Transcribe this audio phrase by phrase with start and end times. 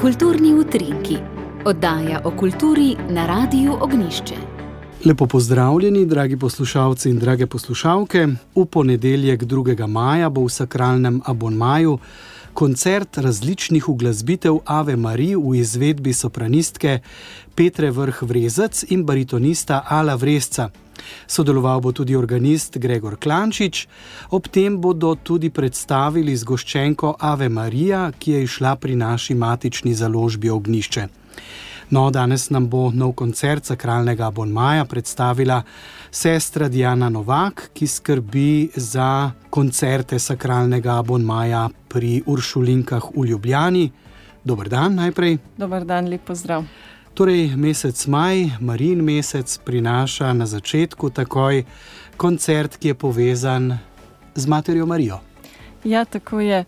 [0.00, 1.16] Kulturni utrinki,
[1.64, 4.34] oddaja o kulturi na Radiu Ognišče.
[5.04, 8.26] Lepo pozdravljeni, dragi poslušalci in drage poslušalke.
[8.54, 9.86] V ponedeljek 2.
[9.86, 11.98] maja bo v sakralnem abonmaju
[12.54, 16.98] koncert različnih uglasbitev Ave Marije v izvedbi sopranistke
[17.54, 20.70] Petre Vrh Vrezec in baritonista Ala Vrezca.
[21.26, 23.86] Sodeloval bo tudi organist Gregor Klančič,
[24.30, 30.50] ob tem bodo tudi predstavili zgoščenko Ave Marija, ki je išla pri naši matični založbi
[30.50, 31.08] Ognišče.
[31.90, 35.62] No, danes nam bo nov koncert sakralnega Bonmaja predstavila
[36.10, 43.90] sestra Diana Novak, ki skrbi za koncerte sakralnega Bonmaja pri Uršulinkah v Ljubljani.
[44.44, 45.38] Dobr dan najprej.
[45.58, 46.62] Dobr dan, lep pozdrav.
[47.14, 51.64] Torej, mesec maj, Marin mesec, prinaša na začetku takoj
[52.16, 53.78] koncert, ki je povezan
[54.34, 55.18] z Materjo Marijo.
[55.84, 56.64] Ja, tako je.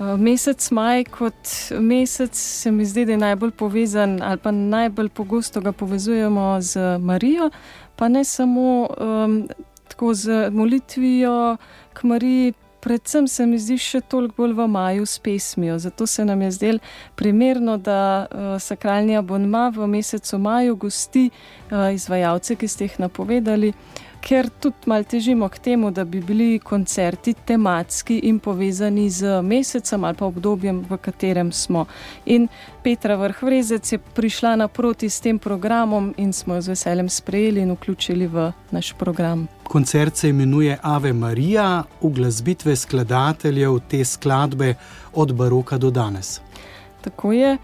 [0.00, 1.48] Eh, mesec maj kot
[1.80, 6.98] mesec se mi zdi, da je najbolj povezan ali pa najbolj pogosto ga povezujemo z
[6.98, 7.50] Marijo,
[7.96, 9.48] pa ne samo um,
[9.88, 11.56] tako z molitvijo
[11.92, 15.78] k Mariji, predvsem se mi zdi še toliko bolj v maju s pesmijo.
[15.78, 16.78] Zato se nam je zdelo
[17.14, 23.74] primerno, da uh, sakralni abonma v mesecu maju gosti uh, izvajalce, ki ste jih napovedali.
[24.20, 30.04] Ker tudi malo težimo k temu, da bi bili koncerti tematski in povezani z mesecem
[30.04, 31.86] ali pa obdobjem, v katerem smo.
[32.26, 32.48] In
[32.82, 37.72] Petra Vrhvrezec je prišla naproti s tem programom in smo jo z veseljem sprejeli in
[37.72, 39.48] vključili v naš program.
[39.62, 44.74] Koncert se imenuje Ave Marija, uglasbitve skladateljev te skladbe
[45.12, 46.40] od baroka do danes.
[47.00, 47.58] Tako je.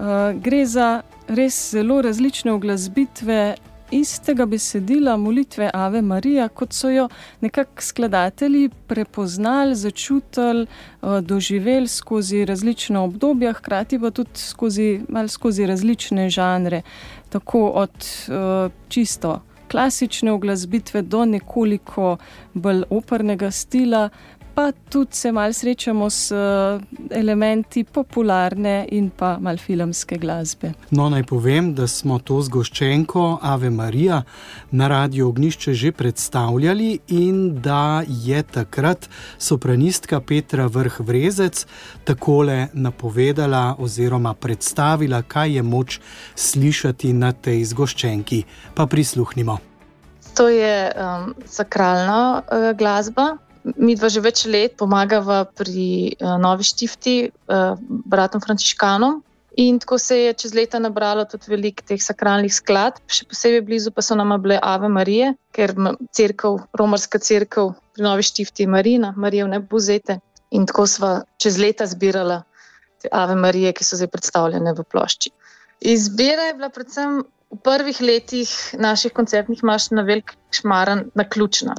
[0.00, 0.06] Uh,
[0.40, 3.54] gre za res zelo različne uglasbitve
[3.92, 7.08] istega besedila molitve Ave Marija, kot so jo
[7.40, 10.66] nekako skladatelji prepoznali, začutili,
[11.02, 16.82] uh, doživeli skozi različne obdobja, hkrati pa tudi skozi, skozi različne žanre,
[17.30, 19.40] tako od uh, čisto
[19.72, 22.16] klasične oglasbitve do nekoliko
[22.54, 24.08] bolj opernega stila,
[24.54, 30.72] pa tudi se malo srečamo s uh, elementi popularne in pa mal filmske glasbe.
[30.90, 34.22] No, naj povem, da smo to zgoščenko Ave Marija
[34.70, 39.08] na Radio Ognišče že predstavljali in da je takrat
[39.38, 41.66] sopranistka Petra Vrh Vrezec
[42.04, 46.00] takole napovedala oziroma predstavila, kaj je moč
[46.34, 48.44] slišati na tej zgoščenki.
[48.74, 49.58] Pa prisluhnimo.
[50.36, 56.66] To je um, sakralna uh, glasba, mi dva že več let pomagava pri uh, Novi
[56.66, 59.20] Štifti, uh, bratom Frančiškanom.
[59.60, 63.92] In tako se je čez leta nabralo tudi veliko teh sakralnih skladb, še posebej blizu
[63.92, 65.74] pa so nam bile Ave Marije, ker
[66.16, 70.18] crkv, romarska crkva pri Novi Štifti je Marina, Marija ne buzete.
[70.56, 72.40] In tako smo čez leta zbirali
[73.02, 75.32] te Ave Marije, ki so zdaj predstavljene v plošči.
[75.92, 78.48] Izbira je bila predvsem v prvih letih
[78.80, 81.76] naših koncertnih maš na velik šmaran, na ključna.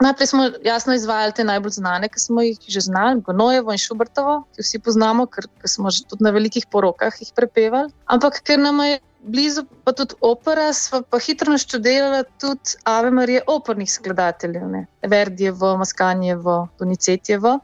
[0.00, 4.44] Najprej smo jasno izvajali te najbolj znane, ki smo jih že znali, Gonojevo in Šubrtovo,
[4.54, 7.90] ki vsi poznamo, ker, ker smo že tudi na velikih porokah jih prepevali.
[8.06, 13.42] Ampak ker nam je blizu, pa tudi opera, smo pa hitro naštudirali tudi Ave Marije
[13.46, 14.86] opernih skladateljev, ne?
[15.02, 17.58] Verdijevo, Maskanjevo, Donicetjevo.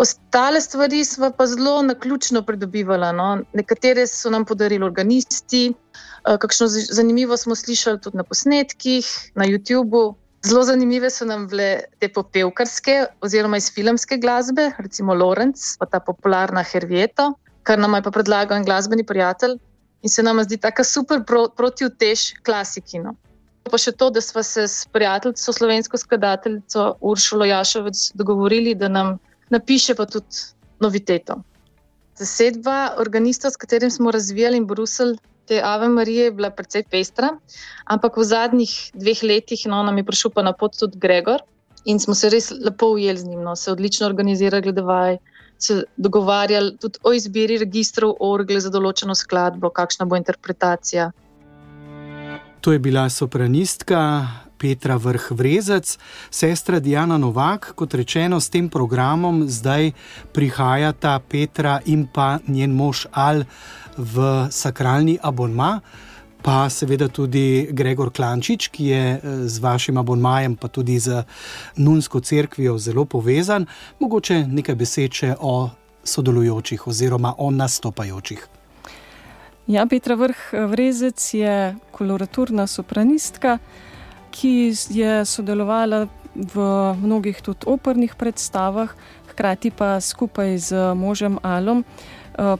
[0.00, 3.12] Ostale stvari smo pa zelo na ključno pridobivali.
[3.16, 3.42] No?
[3.52, 10.14] Nekatere so nam podarili organisti, eh, kakšno zanimivo smo slišali tudi na posnetkih, na YouTubu.
[10.40, 16.00] Zelo zanimive so nam bile te popevkarske oziroma iz filmske glasbe, recimo Lorenz, pa ta
[16.00, 19.58] popularna Hervieto, kar nam je pa predlagal en glasbeni prijatelj
[20.02, 23.02] in se nam zdi tako super pro, proti utež klasiki.
[23.04, 23.12] No.
[23.68, 29.18] Pa še to, da smo se s prijateljico, slovensko skladateljico Uršulo Jašovec dogovorili, da nam
[29.52, 30.40] napiše pa tudi
[30.80, 31.36] noviteto.
[32.16, 35.18] Zasedba organistov, s katerim smo razvijali in brusili
[35.50, 37.32] te Ave Marije je bila precej pestra,
[37.84, 41.42] ampak v zadnjih dveh letih no, nam je prišel pa na pot tudi Gregor
[41.90, 45.16] in smo se res lepo ujeli z njim, no, se odlično organizirali, gledovaj,
[45.58, 51.10] se dogovarjali tudi o izbiri registrov orgle za določeno skladbo, kakšna bo interpretacija.
[52.60, 54.02] To je bila sopranistka
[54.60, 55.96] Petra Vrh Vrezec,
[56.30, 59.92] sestra Diana Novak, kot rečeno, s tem programom zdaj
[60.36, 63.48] prihajata Petra in pa njen mož Al
[63.96, 65.80] v sakralni abonma.
[66.40, 71.24] Pa seveda tudi Gregor Klančič, ki je eh, z vašim abonmajem, pa tudi z
[71.76, 73.66] Nunsko crkvijo zelo povezan.
[74.00, 75.70] Mogoče nekaj besed o
[76.04, 78.48] sodelujočih oziroma o nastopajočih.
[79.66, 83.58] Ja, Petra Vrh Vrezec je koloraturna sopranistka
[84.30, 86.56] ki je sodelovala v
[87.02, 88.90] mnogih tudi opernih predstavah,
[89.32, 91.84] hkrati pa skupaj z možem Alom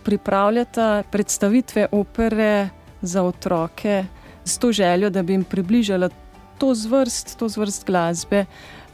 [0.05, 2.69] pripravljata predstavitve opere
[3.03, 4.05] za otroke
[4.45, 6.09] s to željo, da bi jim približala
[6.59, 8.45] to zvrst, to zvrst glasbe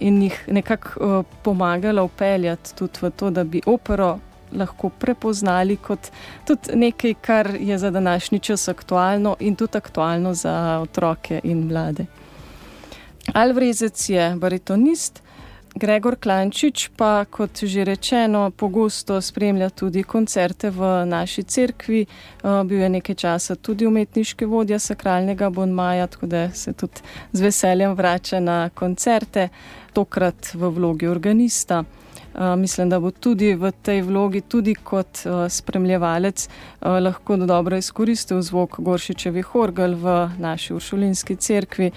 [0.00, 4.18] in jih nekako pomagala upeljati tudi v to, da bi opero
[4.52, 6.10] lahko prepoznali kot
[6.46, 12.06] tudi nekaj, kar je za današnji čas aktualno in tudi aktualno za otroke in mlade.
[13.34, 15.22] Alvrezec je baritonist,
[15.76, 22.06] Gregor Klančič pa, kot že rečeno, pogosto spremlja tudi koncerte v naši cerkvi.
[22.40, 27.92] Bil je nekaj časa tudi umetniški vodja sakralnega Bonmaja, tako da se tudi z veseljem
[27.92, 29.48] vrača na koncerte,
[29.92, 31.84] tokrat v vlogi organista.
[32.56, 36.48] Mislim, da bo tudi v tej vlogi, tudi kot spremljevalec,
[36.80, 41.90] lahko dobro izkoristil zvok Goršičevih orgel v naši uršulinski cerkvi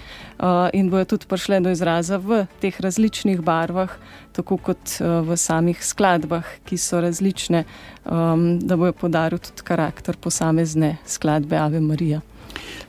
[0.72, 3.69] in bojo tudi prišle do izraza v teh različnih barvah,
[4.32, 7.64] tako kot v samih skladbah, ki so različne,
[8.04, 12.20] da bojo podaril tudi karakter posamezne skladbe Ave Marija.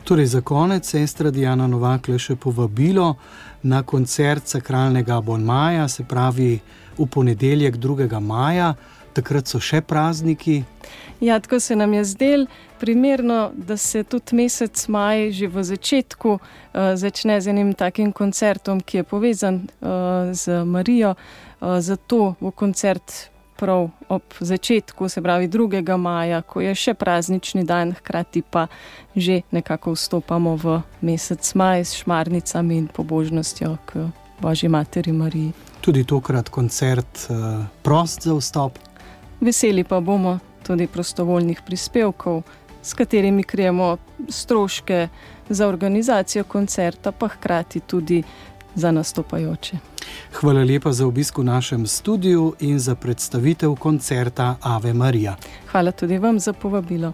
[0.04, 3.16] Torej, za konec, sestra Diana Novak, le še povabilo
[3.64, 6.60] na koncert sakralnega Bonmaja, se pravi
[6.98, 8.20] v ponedeljek 2.
[8.20, 8.74] maja,
[9.14, 10.64] takrat so še prazniki.
[11.22, 12.46] Ja, tako se nam je zdelo
[12.80, 16.40] primerno, da se tudi mesec maj, že v začetku, uh,
[16.96, 21.14] začne z enim takim koncertom, ki je povezan uh, z Marijo.
[21.62, 25.98] Uh, zato bo koncert prav ob začetku, se pravi 2.
[25.98, 28.68] maja, ko je še praznični dan, hkrati pa
[29.16, 34.10] že nekako vstopamo v mesec maj s šmarnicami in pobožnostjo k
[34.42, 38.78] Božji materi Mariji tudi tokrat koncert uh, prost za vstop.
[39.42, 42.42] Veseli pa bomo tudi prostovoljnih prispevkov,
[42.82, 43.98] s katerimi krijemo
[44.30, 45.08] stroške
[45.50, 48.24] za organizacijo koncerta, pa hkrati tudi
[48.76, 49.78] za nastopajoče.
[50.34, 55.36] Hvala lepa za obisk v našem studiu in za predstavitev koncerta Ave Marija.
[55.72, 57.14] Hvala tudi vam za povabilo.